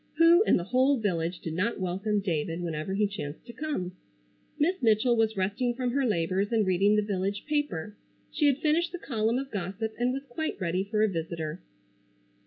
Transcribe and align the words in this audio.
Who 0.17 0.41
in 0.47 0.57
the 0.57 0.63
whole 0.63 0.97
village 0.97 1.41
did 1.41 1.53
not 1.53 1.79
welcome 1.79 2.21
David 2.21 2.59
whenever 2.61 2.95
he 2.95 3.05
chanced 3.05 3.45
to 3.45 3.53
come? 3.53 3.91
Miss 4.57 4.81
Mitchell 4.81 5.15
was 5.15 5.37
resting 5.37 5.75
from 5.75 5.91
her 5.91 6.07
labors 6.07 6.51
and 6.51 6.65
reading 6.65 6.95
the 6.95 7.03
village 7.03 7.45
paper. 7.45 7.95
She 8.31 8.47
had 8.47 8.57
finished 8.57 8.91
the 8.93 8.97
column 8.97 9.37
of 9.37 9.51
gossip 9.51 9.93
and 9.99 10.11
was 10.11 10.23
quite 10.27 10.59
ready 10.59 10.83
for 10.83 11.03
a 11.03 11.07
visitor. 11.07 11.61